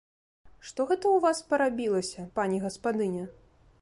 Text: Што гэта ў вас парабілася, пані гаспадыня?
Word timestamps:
Што 0.69 0.85
гэта 0.91 1.05
ў 1.11 1.17
вас 1.27 1.43
парабілася, 1.51 2.25
пані 2.41 2.57
гаспадыня? 2.65 3.29